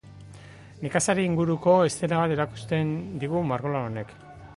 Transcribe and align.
Nekazari 0.85 1.25
inguruko 1.29 1.75
eszena 1.89 2.21
bat 2.21 2.33
erakusten 2.37 2.95
digu 3.25 3.43
margolan 3.53 3.85
honek. 3.91 4.17